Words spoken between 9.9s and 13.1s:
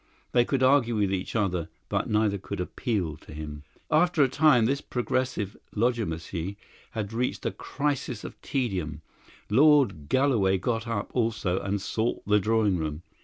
Galloway got up also and sought the drawing room.